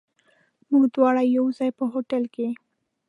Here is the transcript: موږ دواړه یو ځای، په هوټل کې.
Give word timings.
موږ 0.69 0.83
دواړه 0.95 1.21
یو 1.37 1.45
ځای، 1.57 1.69
په 1.77 1.83
هوټل 1.91 2.23
کې. 2.33 2.47